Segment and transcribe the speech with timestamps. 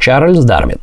[0.00, 0.80] Чарльз Дарвин.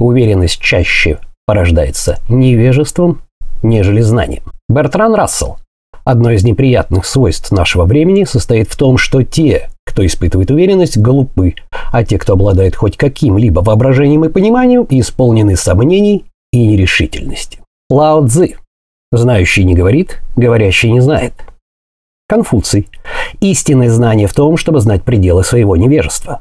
[0.00, 3.22] Уверенность чаще порождается невежеством,
[3.62, 4.42] нежели знанием.
[4.68, 5.58] Бертран Рассел.
[6.04, 11.54] Одно из неприятных свойств нашего времени состоит в том, что те, кто испытывает уверенность, глупы,
[11.92, 17.60] а те, кто обладает хоть каким-либо воображением и пониманием, исполнены сомнений и нерешительности.
[17.88, 18.56] Лао Цзы.
[19.12, 21.32] Знающий не говорит, говорящий не знает.
[22.28, 22.88] Конфуций.
[23.40, 26.40] Истинное знание в том, чтобы знать пределы своего невежества.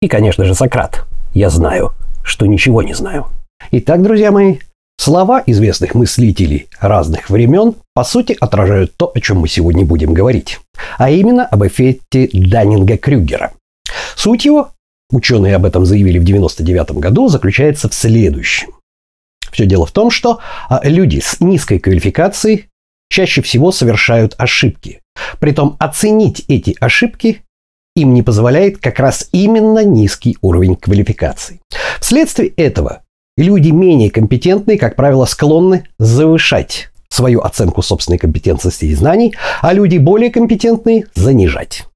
[0.00, 1.07] И, конечно же, Сократ.
[1.34, 1.92] Я знаю,
[2.22, 3.26] что ничего не знаю.
[3.70, 4.58] Итак, друзья мои,
[4.98, 10.58] слова известных мыслителей разных времен по сути отражают то, о чем мы сегодня будем говорить,
[10.98, 13.52] а именно об эффекте Даннинга-Крюгера.
[14.16, 14.70] Суть его,
[15.10, 18.70] ученые об этом заявили в 1999 году, заключается в следующем.
[19.50, 22.66] Все дело в том, что а, люди с низкой квалификацией
[23.10, 25.00] чаще всего совершают ошибки.
[25.40, 27.42] Притом оценить эти ошибки
[27.98, 31.60] им не позволяет как раз именно низкий уровень квалификации.
[32.00, 33.02] Вследствие этого
[33.36, 39.98] люди менее компетентные, как правило, склонны завышать свою оценку собственной компетентности и знаний, а люди
[39.98, 41.86] более компетентные– занижать.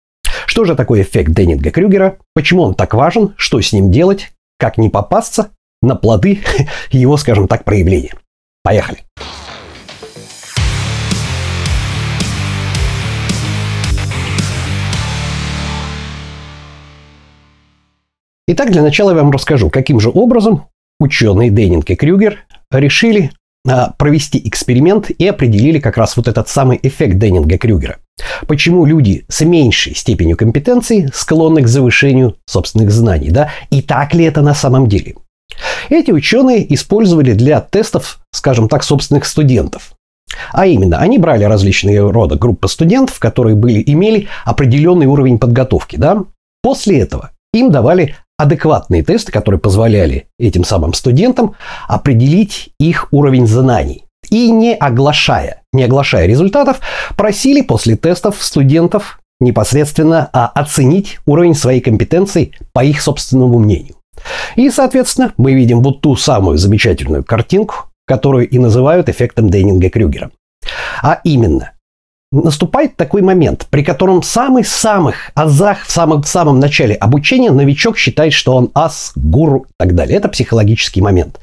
[0.47, 2.17] Что же такое эффект Деннинга-Крюгера?
[2.35, 3.35] Почему он так важен?
[3.37, 4.33] Что с ним делать?
[4.59, 5.51] Как не попасться
[5.83, 6.41] на плоды
[6.91, 8.15] его, скажем так, проявления?
[8.63, 8.99] Поехали!
[18.49, 20.67] Итак, для начала я вам расскажу, каким же образом
[20.99, 22.39] ученые Деннинг и Крюгер
[22.73, 23.31] решили
[23.69, 27.99] а, провести эксперимент и определили как раз вот этот самый эффект Деннинга-Крюгера.
[28.49, 33.51] Почему люди с меньшей степенью компетенции склонны к завышению собственных знаний, да?
[33.71, 35.15] И так ли это на самом деле?
[35.89, 39.93] Эти ученые использовали для тестов, скажем так, собственных студентов.
[40.51, 45.95] А именно, они брали различные рода группы студентов, которые были, имели определенный уровень подготовки.
[45.95, 46.25] Да?
[46.61, 51.55] После этого им давали адекватные тесты, которые позволяли этим самым студентам
[51.89, 54.05] определить их уровень знаний.
[54.31, 56.81] И не оглашая, не оглашая результатов,
[57.17, 63.97] просили после тестов студентов непосредственно а, оценить уровень своей компетенции по их собственному мнению.
[64.57, 70.31] И, соответственно, мы видим вот ту самую замечательную картинку, которую и называют эффектом Дейнинга-Крюгера.
[71.03, 71.73] А именно,
[72.33, 77.99] наступает такой момент, при котором самый самых азах в самом, в самом начале обучения новичок
[77.99, 80.17] считает, что он ас, гуру и так далее.
[80.17, 81.39] Это психологический момент.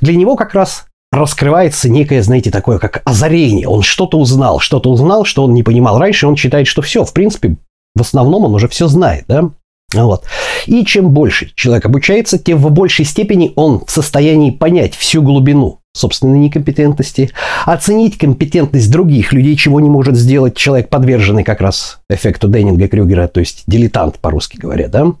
[0.00, 3.66] Для него как раз раскрывается некое, знаете, такое как озарение.
[3.66, 7.12] Он что-то узнал, что-то узнал, что он не понимал раньше, он считает, что все, в
[7.12, 7.56] принципе,
[7.94, 9.50] в основном он уже все знает, да?
[9.94, 10.24] Вот.
[10.66, 15.77] И чем больше человек обучается, тем в большей степени он в состоянии понять всю глубину
[15.98, 17.30] собственной некомпетентности,
[17.66, 23.40] оценить компетентность других людей, чего не может сделать человек, подверженный как раз эффекту Деннинга-Крюгера, то
[23.40, 25.12] есть дилетант, по-русски говоря, да?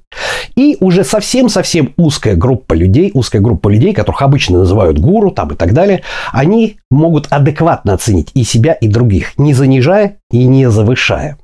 [0.56, 5.56] И уже совсем-совсем узкая группа людей, узкая группа людей, которых обычно называют гуру там и
[5.56, 6.02] так далее,
[6.32, 11.38] они могут адекватно оценить и себя, и других, не занижая и не завышая.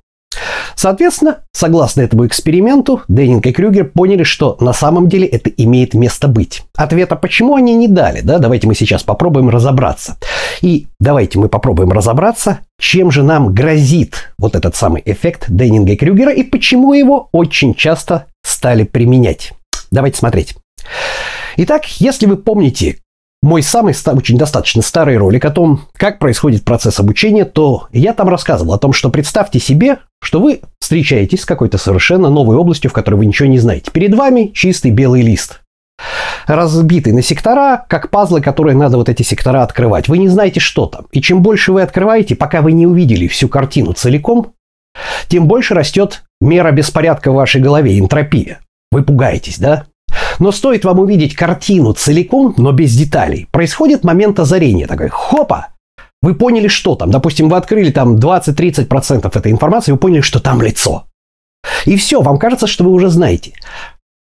[0.75, 6.29] Соответственно, согласно этому эксперименту, Деннинг и Крюгер поняли, что на самом деле это имеет место
[6.29, 6.63] быть.
[6.77, 10.17] Ответа, почему они не дали, да, давайте мы сейчас попробуем разобраться.
[10.61, 15.97] И давайте мы попробуем разобраться, чем же нам грозит вот этот самый эффект Деннинга и
[15.97, 19.53] Крюгера и почему его очень часто стали применять.
[19.91, 20.57] Давайте смотреть.
[21.57, 22.99] Итак, если вы помните,
[23.45, 28.31] мой самый очень достаточно старый ролик о том, как происходит процесс обучения, то я там
[28.31, 32.95] рассказывал о том, что представьте себе, что вы встречаетесь с какой-то совершенно новой областью, в
[32.95, 33.91] которой вы ничего не знаете.
[33.91, 35.61] Перед вами чистый белый лист,
[36.47, 40.09] разбитый на сектора, как пазлы, которые надо вот эти сектора открывать.
[40.09, 41.07] Вы не знаете, что там.
[41.13, 44.55] И чем больше вы открываете, пока вы не увидели всю картину целиком,
[45.29, 48.61] тем больше растет мера беспорядка в вашей голове, энтропия.
[48.91, 49.85] Вы пугаетесь, да?
[50.39, 54.87] Но стоит вам увидеть картину целиком, но без деталей, происходит момент озарения.
[54.87, 55.69] Такой, хопа,
[56.23, 57.11] вы поняли, что там.
[57.11, 61.05] Допустим, вы открыли там 20-30% этой информации, вы поняли, что там лицо.
[61.85, 63.53] И все, вам кажется, что вы уже знаете.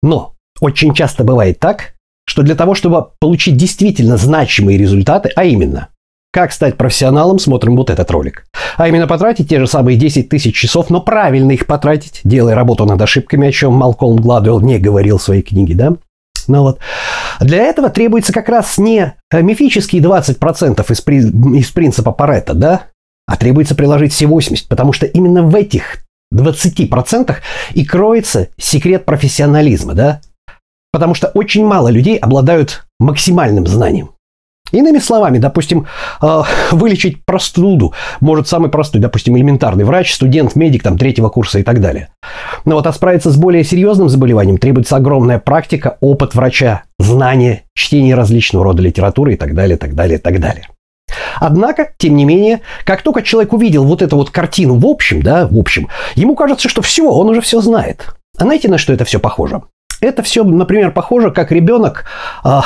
[0.03, 1.95] Но очень часто бывает так,
[2.27, 5.89] что для того, чтобы получить действительно значимые результаты, а именно
[6.33, 8.47] как стать профессионалом, смотрим вот этот ролик.
[8.77, 12.87] А именно потратить те же самые 10 тысяч часов, но правильно их потратить, делая работу
[12.87, 15.93] над ошибками, о чем Малкольм Гладуэлл не говорил в своей книге, да?
[16.49, 16.79] Ну вот.
[17.41, 21.19] Для этого требуется как раз не мифические 20% из, при,
[21.59, 22.83] из принципа Паретта, да?
[23.27, 25.99] А требуется приложить все 80%, потому что именно в этих
[26.35, 27.37] 20%
[27.75, 30.21] и кроется секрет профессионализма, да?
[30.93, 34.11] Потому что очень мало людей обладают максимальным знанием.
[34.73, 35.87] Иными словами, допустим,
[36.21, 36.43] э,
[36.73, 41.81] вылечить простуду может самый простой, допустим, элементарный врач, студент, медик там, третьего курса и так
[41.81, 42.09] далее.
[42.65, 48.15] Но вот а справиться с более серьезным заболеванием требуется огромная практика, опыт врача, знания, чтение
[48.15, 50.67] различного рода литературы и так далее, так далее, так далее.
[51.41, 55.47] Однако, тем не менее, как только человек увидел вот эту вот картину в общем, да,
[55.47, 58.15] в общем, ему кажется, что все, он уже все знает.
[58.39, 59.63] А знаете, на что это все похоже?
[60.03, 62.07] Это все, например, похоже, как ребенок
[62.45, 62.61] э,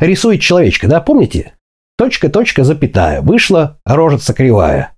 [0.00, 1.54] рисует человечка, да, помните?
[1.96, 3.22] Точка, точка, запятая.
[3.22, 4.92] Вышла рожица кривая.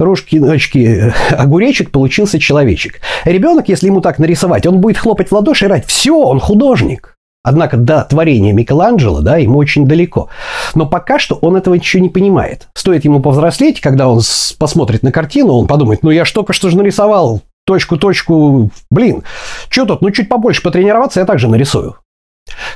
[0.00, 3.00] Рожки, ночки, огуречек, получился человечек.
[3.26, 5.86] Ребенок, если ему так нарисовать, он будет хлопать в ладоши и рать.
[5.86, 7.16] Все, он художник.
[7.44, 10.30] Однако до творения Микеланджело, да, ему очень далеко.
[10.74, 12.68] Но пока что он этого еще не понимает.
[12.74, 14.20] Стоит ему повзрослеть, когда он
[14.58, 19.24] посмотрит на картину, он подумает, ну я ж только что же нарисовал точку-точку, блин,
[19.68, 21.96] что тут, ну чуть побольше потренироваться, я также нарисую.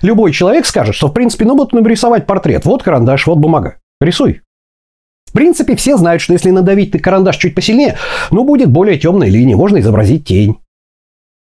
[0.03, 4.43] Любой человек скажет, что в принципе, ну вот нарисовать портрет, вот карандаш, вот бумага, рисуй.
[5.27, 7.97] В принципе, все знают, что если надавить на карандаш чуть посильнее,
[8.31, 10.59] ну будет более темная линия, можно изобразить тень.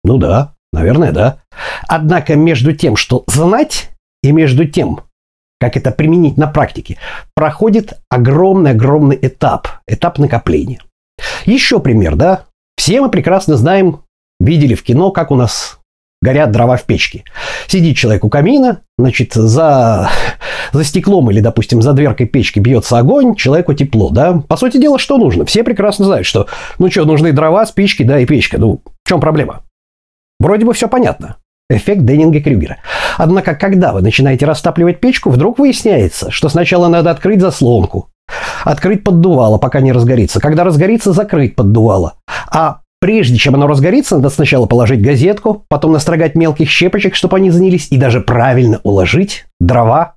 [0.05, 1.43] Ну да, наверное, да.
[1.89, 3.91] Однако между тем, что знать,
[4.23, 5.01] и между тем,
[5.59, 6.99] как это применить на практике,
[7.35, 10.81] проходит огромный-огромный этап, этап накопления.
[11.47, 12.45] Еще пример, да?
[12.81, 14.05] Все мы прекрасно знаем,
[14.41, 15.81] видели в кино, как у нас
[16.23, 17.25] горят дрова в печке.
[17.67, 20.09] Сидит человек у камина, значит, за,
[20.73, 24.43] за стеклом или, допустим, за дверкой печки бьется огонь, человеку тепло, да?
[24.49, 25.45] По сути дела, что нужно?
[25.45, 26.47] Все прекрасно знают, что,
[26.79, 28.57] ну что, нужны дрова, спички, да, и печка.
[28.57, 29.61] Ну, в чем проблема?
[30.39, 31.37] Вроде бы все понятно.
[31.69, 32.77] Эффект Деннинга-Крюгера.
[33.19, 38.09] Однако, когда вы начинаете растапливать печку, вдруг выясняется, что сначала надо открыть заслонку,
[38.65, 40.41] Открыть поддувало, пока не разгорится.
[40.41, 42.15] Когда разгорится, закрыть поддувало.
[42.51, 47.51] А прежде чем оно разгорится, надо сначала положить газетку, потом настрогать мелких щепочек, чтобы они
[47.51, 50.15] занялись, и даже правильно уложить дрова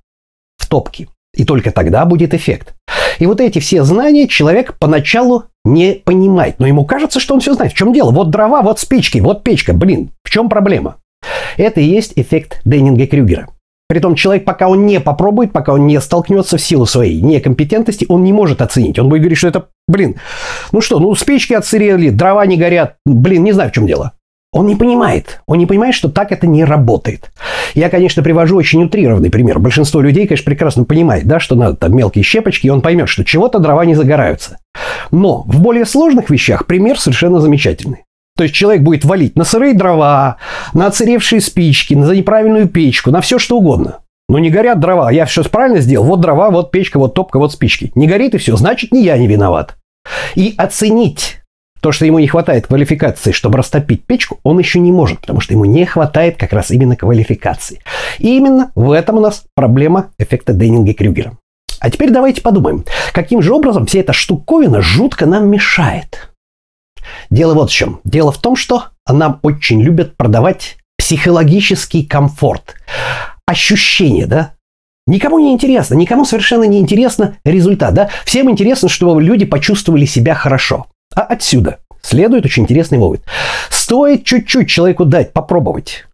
[0.58, 1.08] в топки.
[1.34, 2.74] И только тогда будет эффект.
[3.18, 6.58] И вот эти все знания человек поначалу не понимает.
[6.58, 7.72] Но ему кажется, что он все знает.
[7.72, 8.10] В чем дело?
[8.10, 9.72] Вот дрова, вот спички, вот печка.
[9.72, 10.96] Блин, в чем проблема?
[11.56, 13.48] Это и есть эффект Деннинга-Крюгера.
[13.94, 18.24] Притом человек, пока он не попробует, пока он не столкнется в силу своей некомпетентности, он
[18.24, 18.98] не может оценить.
[18.98, 20.16] Он будет говорить, что это, блин,
[20.72, 24.14] ну что, ну спички отсырели, дрова не горят, блин, не знаю, в чем дело.
[24.50, 25.42] Он не понимает.
[25.46, 27.30] Он не понимает, что так это не работает.
[27.74, 29.60] Я, конечно, привожу очень утрированный пример.
[29.60, 33.24] Большинство людей, конечно, прекрасно понимает, да, что надо там мелкие щепочки, и он поймет, что
[33.24, 34.58] чего-то дрова не загораются.
[35.12, 38.03] Но в более сложных вещах пример совершенно замечательный.
[38.36, 40.38] То есть человек будет валить на сырые дрова,
[40.72, 44.00] на оцаревшие спички, на неправильную печку, на все что угодно.
[44.28, 45.10] Но не горят дрова.
[45.10, 46.04] Я все правильно сделал.
[46.06, 47.92] Вот дрова, вот печка, вот топка, вот спички.
[47.94, 48.56] Не горит и все.
[48.56, 49.76] Значит, не я не виноват.
[50.34, 51.40] И оценить
[51.80, 55.52] то, что ему не хватает квалификации, чтобы растопить печку, он еще не может, потому что
[55.52, 57.80] ему не хватает как раз именно квалификации.
[58.18, 61.32] И именно в этом у нас проблема эффекта Деннинга-Крюгера.
[61.80, 66.33] А теперь давайте подумаем, каким же образом вся эта штуковина жутко нам мешает.
[67.34, 67.98] Дело вот в чем.
[68.04, 72.76] Дело в том, что нам очень любят продавать психологический комфорт.
[73.44, 74.52] Ощущение, да?
[75.08, 78.08] Никому не интересно, никому совершенно не интересно результат, да?
[78.24, 80.86] Всем интересно, чтобы люди почувствовали себя хорошо.
[81.12, 83.22] А отсюда следует очень интересный вывод.
[83.68, 86.04] Стоит чуть-чуть человеку дать попробовать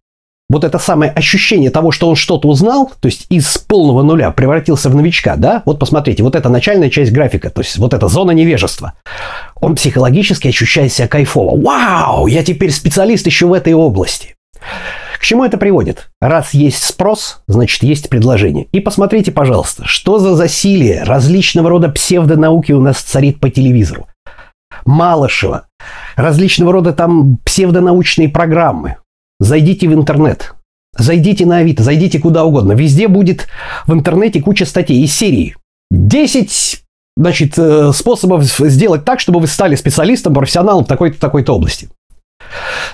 [0.51, 4.89] вот это самое ощущение того, что он что-то узнал, то есть из полного нуля превратился
[4.89, 8.31] в новичка, да, вот посмотрите, вот это начальная часть графика, то есть вот эта зона
[8.31, 8.93] невежества,
[9.55, 11.59] он психологически ощущает себя кайфово.
[11.61, 14.35] Вау, я теперь специалист еще в этой области.
[15.19, 16.09] К чему это приводит?
[16.19, 18.67] Раз есть спрос, значит есть предложение.
[18.71, 24.07] И посмотрите, пожалуйста, что за засилие различного рода псевдонауки у нас царит по телевизору.
[24.83, 25.67] Малышева,
[26.15, 28.97] различного рода там псевдонаучные программы.
[29.41, 30.53] Зайдите в интернет,
[30.95, 32.73] зайдите на Авито, зайдите куда угодно.
[32.73, 33.47] Везде будет
[33.87, 35.55] в интернете куча статей из серии.
[35.89, 36.83] 10
[37.17, 41.89] значит, э, способов сделать так, чтобы вы стали специалистом, профессионалом в такой-то такой-то области.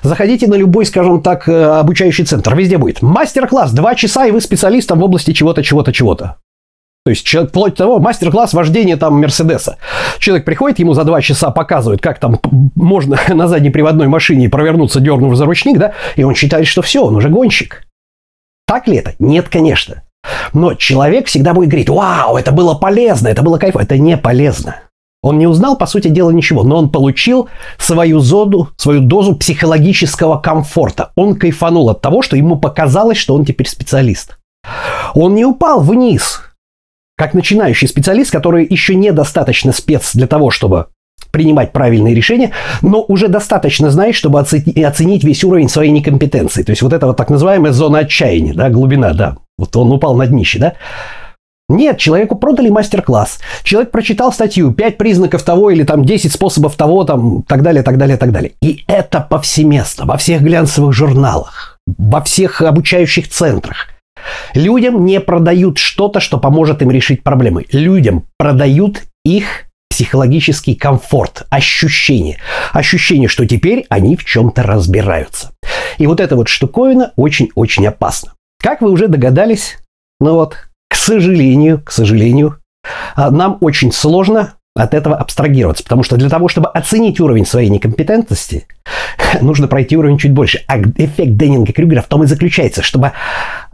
[0.04, 2.56] Заходите на любой, скажем так, э, обучающий центр.
[2.56, 6.38] Везде будет мастер-класс, два часа, и вы специалистом в области чего-то, чего-то, чего-то.
[7.08, 9.78] То есть, вплоть до того, мастер-класс вождения там Мерседеса.
[10.20, 12.38] Человек приходит, ему за два часа показывают, как там
[12.76, 17.02] можно на задней приводной машине провернуться, дернув за ручник, да, и он считает, что все,
[17.06, 17.86] он уже гонщик.
[18.68, 19.14] Так ли это?
[19.20, 20.04] Нет, конечно.
[20.52, 23.84] Но человек всегда будет говорить, вау, это было полезно, это было кайфово.
[23.84, 24.76] Это не полезно.
[25.24, 27.48] Он не узнал, по сути дела, ничего, но он получил
[27.78, 31.14] свою зоду, свою дозу психологического комфорта.
[31.16, 34.38] Он кайфанул от того, что ему показалось, что он теперь специалист.
[35.14, 36.42] Он не упал вниз,
[37.18, 40.88] как начинающий специалист, который еще недостаточно спец для того, чтобы
[41.32, 46.64] принимать правильные решения, но уже достаточно знает, чтобы оценить весь уровень своей некомпетенции.
[46.64, 49.38] То есть вот это вот так называемая зона отчаяния, да, глубина, да.
[49.58, 50.74] Вот он упал на днище, да.
[51.70, 53.40] Нет, человеку продали мастер-класс.
[53.64, 57.98] Человек прочитал статью, 5 признаков того или там 10 способов того, там, так далее, так
[57.98, 58.54] далее, так далее.
[58.62, 63.90] И это повсеместно, во всех глянцевых журналах, во всех обучающих центрах.
[64.54, 67.66] Людям не продают что-то, что поможет им решить проблемы.
[67.72, 72.38] Людям продают их психологический комфорт, ощущение.
[72.72, 75.52] Ощущение, что теперь они в чем-то разбираются.
[75.98, 78.34] И вот эта вот штуковина очень-очень опасна.
[78.62, 79.78] Как вы уже догадались,
[80.20, 80.56] ну вот,
[80.90, 82.60] к сожалению, к сожалению,
[83.16, 87.70] а, нам очень сложно от этого абстрагироваться, потому что для того, чтобы оценить уровень своей
[87.70, 88.68] некомпетентности,
[89.42, 90.64] нужно пройти уровень чуть больше.
[90.68, 93.14] А эффект Деннинга-Крюгера в том и заключается, чтобы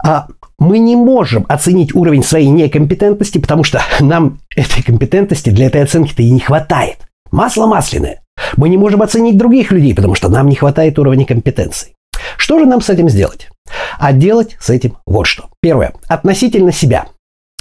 [0.04, 0.26] а,
[0.58, 6.22] мы не можем оценить уровень своей некомпетентности, потому что нам этой компетентности для этой оценки-то
[6.22, 6.98] и не хватает.
[7.30, 8.20] Масло масляное.
[8.56, 11.94] Мы не можем оценить других людей, потому что нам не хватает уровня компетенции.
[12.36, 13.48] Что же нам с этим сделать?
[13.98, 15.48] А делать с этим вот что.
[15.60, 15.94] Первое.
[16.06, 17.06] Относительно себя.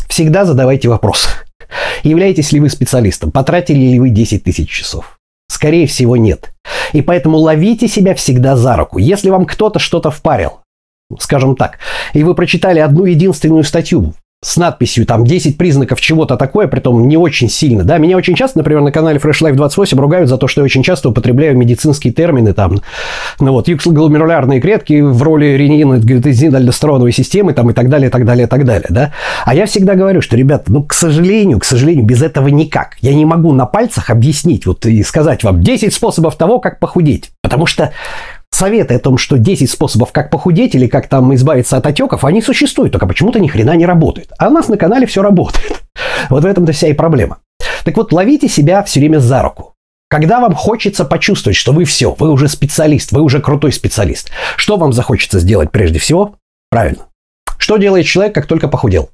[0.10, 1.30] Всегда задавайте вопрос.
[2.04, 3.32] Являетесь ли вы специалистом?
[3.32, 5.18] Потратили ли вы 10 тысяч часов?
[5.50, 6.52] Скорее всего, нет.
[6.92, 8.98] И поэтому ловите себя всегда за руку.
[8.98, 10.62] Если вам кто-то что-то впарил,
[11.20, 11.79] скажем так,
[12.13, 17.17] и вы прочитали одну единственную статью с надписью там 10 признаков чего-то такое, притом не
[17.17, 17.84] очень сильно.
[17.84, 20.65] Да, меня очень часто, например, на канале Fresh Life 28 ругают за то, что я
[20.65, 22.82] очень часто употребляю медицинские термины там,
[23.39, 28.25] ну вот, юксогломерулярные клетки в роли ренина, альдостероновой системы там и так далее, и так
[28.25, 29.13] далее, и так далее, да.
[29.46, 32.98] А я всегда говорю, что, ребята, ну, к сожалению, к сожалению, без этого никак.
[33.01, 37.32] Я не могу на пальцах объяснить вот и сказать вам 10 способов того, как похудеть.
[37.41, 37.91] Потому что
[38.54, 42.42] советы о том, что 10 способов, как похудеть или как там избавиться от отеков, они
[42.42, 44.32] существуют, только почему-то ни хрена не работают.
[44.38, 45.82] А у нас на канале все работает.
[46.30, 47.40] Вот в этом-то вся и проблема.
[47.84, 49.74] Так вот, ловите себя все время за руку.
[50.10, 54.78] Когда вам хочется почувствовать, что вы все, вы уже специалист, вы уже крутой специалист, что
[54.78, 56.36] вам захочется сделать прежде всего?
[56.70, 57.08] Правильно.
[57.58, 59.10] Что делает человек, как только похудел?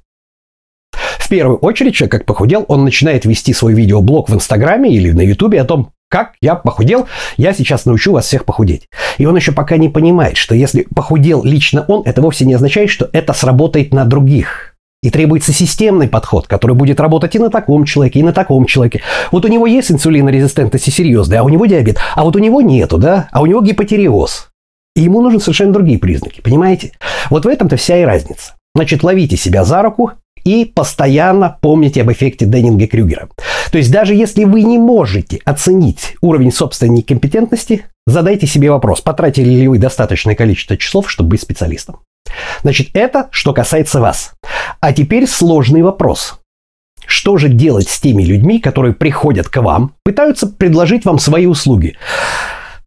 [1.18, 5.22] В первую очередь, человек как похудел, он начинает вести свой видеоблог в Инстаграме или на
[5.22, 8.88] Ютубе о том, как я похудел, я сейчас научу вас всех похудеть.
[9.16, 12.90] И он еще пока не понимает, что если похудел лично он, это вовсе не означает,
[12.90, 14.74] что это сработает на других.
[15.02, 19.00] И требуется системный подход, который будет работать и на таком человеке, и на таком человеке.
[19.30, 22.98] Вот у него есть инсулинорезистентность серьезная, а у него диабет, а вот у него нету,
[22.98, 24.48] да, а у него гипотереоз.
[24.96, 26.92] И ему нужны совершенно другие признаки, понимаете?
[27.30, 28.54] Вот в этом-то вся и разница.
[28.74, 30.12] Значит, ловите себя за руку
[30.44, 33.28] и постоянно помните об эффекте Деннинга-Крюгера.
[33.70, 39.50] То есть даже если вы не можете оценить уровень собственной компетентности, задайте себе вопрос, потратили
[39.50, 42.00] ли вы достаточное количество часов, чтобы быть специалистом.
[42.62, 44.32] Значит, это что касается вас.
[44.80, 46.40] А теперь сложный вопрос.
[47.06, 51.96] Что же делать с теми людьми, которые приходят к вам, пытаются предложить вам свои услуги?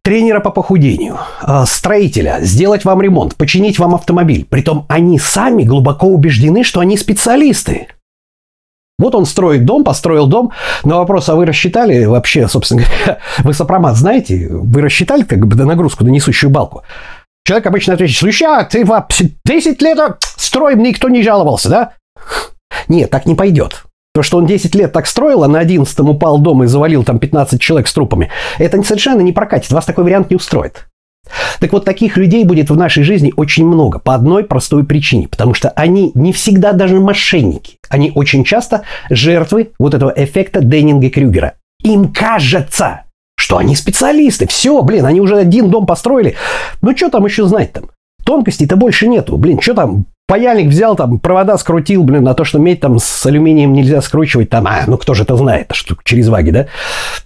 [0.04, 4.46] Тренера по похудению, э, строителя, сделать вам ремонт, починить вам автомобиль.
[4.48, 7.88] Притом они сами глубоко убеждены, что они специалисты.
[8.98, 10.52] Вот он строит дом, построил дом.
[10.84, 14.48] На вопрос, а вы рассчитали вообще, собственно говоря, вы сопромат знаете?
[14.50, 16.82] Вы рассчитали как бы нагрузку на несущую балку?
[17.46, 19.98] Человек обычно отвечает, слушай, а ты вообще 10 лет
[20.36, 21.92] строим, никто не жаловался, да?
[22.88, 23.83] Нет, так не пойдет.
[24.14, 27.18] То, что он 10 лет так строил, а на 11 упал дом и завалил там
[27.18, 29.72] 15 человек с трупами, это совершенно не прокатит.
[29.72, 30.86] Вас такой вариант не устроит.
[31.58, 35.52] Так вот, таких людей будет в нашей жизни очень много по одной простой причине, потому
[35.52, 37.78] что они не всегда даже мошенники.
[37.88, 41.54] Они очень часто жертвы вот этого эффекта Деннинга-Крюгера.
[41.82, 43.02] Им кажется,
[43.36, 44.46] что они специалисты.
[44.46, 46.36] Все, блин, они уже один дом построили.
[46.82, 47.90] Ну, что там еще знать там?
[48.24, 49.36] Тонкостей-то больше нету.
[49.36, 53.26] Блин, что там Паяльник взял там, провода скрутил, блин, на то, что медь там с
[53.26, 56.66] алюминием нельзя скручивать, там, а, ну кто же это знает, что через ваги, да?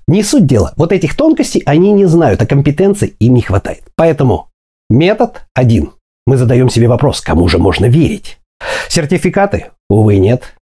[0.09, 0.73] Не суть дела.
[0.77, 3.85] Вот этих тонкостей они не знают, а компетенции им не хватает.
[3.95, 4.49] Поэтому
[4.91, 5.93] метод один.
[6.27, 8.39] Мы задаем себе вопрос, кому же можно верить?
[8.89, 9.67] Сертификаты?
[9.89, 10.57] Увы, нет.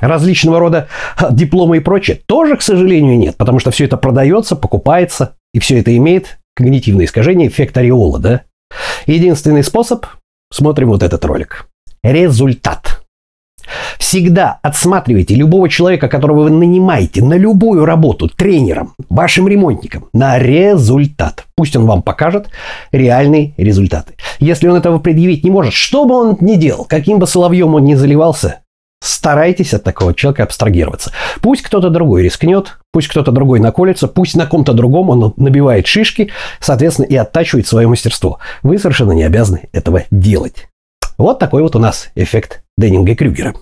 [0.00, 0.88] Различного рода
[1.30, 5.80] дипломы и прочее тоже, к сожалению, нет, потому что все это продается, покупается, и все
[5.80, 8.42] это имеет когнитивное искажение, эффект ореола, да?
[9.06, 10.06] Единственный способ–
[10.50, 11.68] смотрим вот этот ролик
[12.04, 13.00] результат.
[13.98, 21.46] Всегда отсматривайте любого человека, которого вы нанимаете на любую работу тренером, вашим ремонтником, на результат.
[21.56, 22.48] Пусть он вам покажет
[22.92, 24.14] реальные результаты.
[24.38, 27.84] Если он этого предъявить не может, что бы он ни делал, каким бы соловьем он
[27.84, 28.60] ни заливался,
[29.02, 31.12] старайтесь от такого человека абстрагироваться.
[31.40, 36.30] Пусть кто-то другой рискнет, пусть кто-то другой наколется, пусть на ком-то другом он набивает шишки,
[36.60, 38.38] соответственно, и оттачивает свое мастерство.
[38.62, 40.68] Вы совершенно не обязаны этого делать.
[41.18, 43.54] Вот такой вот у нас эффект Деннинга-Крюгера.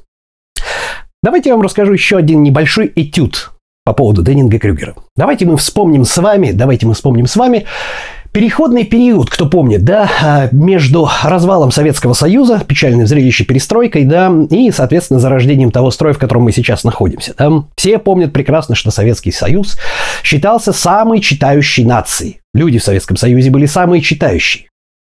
[1.22, 3.52] Давайте я вам расскажу еще один небольшой этюд
[3.84, 4.94] по поводу Деннинга-Крюгера.
[5.16, 7.66] Давайте мы вспомним с вами, давайте мы вспомним с вами
[8.32, 14.70] Переходный период, кто помнит, да, а, между развалом Советского Союза, печальным зрелище перестройкой, да, и,
[14.70, 17.34] соответственно, зарождением того строя, в котором мы сейчас находимся.
[17.36, 17.64] Да.
[17.76, 19.76] Все помнят прекрасно, что Советский Союз
[20.22, 22.40] считался самой читающей нацией.
[22.54, 24.68] Люди в Советском Союзе были самые читающие.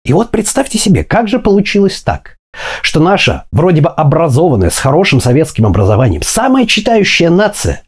[0.05, 2.37] И вот представьте себе, как же получилось так,
[2.83, 7.83] что наша, вроде бы образованная, с хорошим советским образованием, самая читающая нация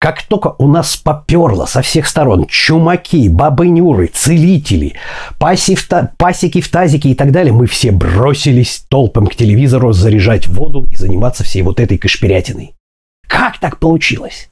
[0.00, 4.94] как только у нас поперло со всех сторон чумаки, бабы-нюры, целители,
[5.40, 5.76] паси
[6.16, 10.94] пасеки в тазике и так далее, мы все бросились толпом к телевизору заряжать воду и
[10.94, 12.74] заниматься всей вот этой кашпирятиной.
[13.26, 14.50] Как так получилось?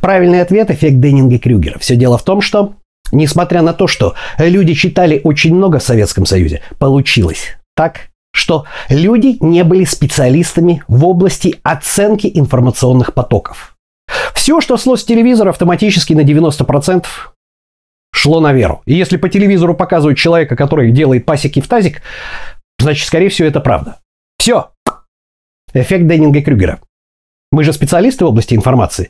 [0.00, 1.78] Правильный ответ– эффект Деннинга-Крюгера.
[1.78, 2.74] Все дело в том, что,
[3.12, 9.36] несмотря на то, что люди читали очень много в Советском Союзе, получилось так, что люди
[9.40, 13.72] не были специалистами в области оценки информационных потоков–
[14.34, 17.04] все, что шло с телевизора, автоматически на 90%
[18.12, 18.82] шло на веру.
[18.86, 22.02] И если по телевизору показывают человека, который делает пасеки в тазик,
[22.78, 23.98] значит, скорее всего, это правда.
[24.38, 24.70] Все.
[25.74, 26.78] Эффект Деннинга-Крюгера.
[27.50, 29.08] Мы же специалисты в области информации.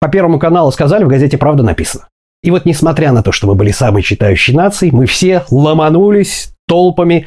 [0.00, 2.08] По Первому каналу сказали, в газете «Правда» написано.
[2.42, 7.26] И вот несмотря на то, что мы были самой читающей нацией, мы все ломанулись толпами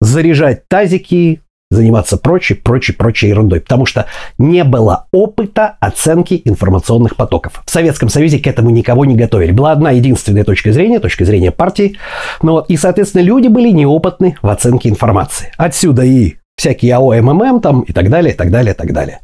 [0.00, 4.06] заряжать тазики, заниматься прочей, прочей, прочей ерундой, потому что
[4.38, 7.62] не было опыта оценки информационных потоков.
[7.64, 9.52] В Советском Союзе к этому никого не готовили.
[9.52, 11.96] Была одна единственная точка зрения, точка зрения партии,
[12.42, 15.52] но и, соответственно, люди были неопытны в оценке информации.
[15.56, 19.20] Отсюда и всякие АО, МММ там и так далее, и так далее, и так далее.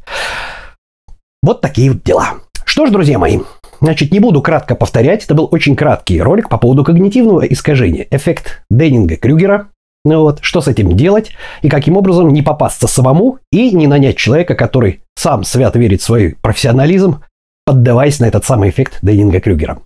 [1.43, 2.35] Вот такие вот дела.
[2.65, 3.39] Что ж, друзья мои,
[3.79, 8.07] Значит, не буду кратко повторять, это был очень краткий ролик по поводу когнитивного искажения.
[8.09, 9.67] Эффект Деннинга-Крюгера,
[10.05, 11.31] ну вот, что с этим делать
[11.61, 16.05] и каким образом не попасться самому и не нанять человека, который сам свят верит в
[16.05, 17.23] свой профессионализм,
[17.65, 19.79] поддаваясь на этот самый эффект Дейнинга Крюгера.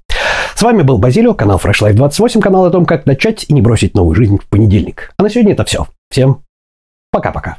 [0.56, 3.62] С вами был Базилио, канал Fresh Life 28, канал о том, как начать и не
[3.62, 5.12] бросить новую жизнь в понедельник.
[5.18, 5.88] А на сегодня это все.
[6.12, 6.44] Всем
[7.12, 7.58] пока-пока.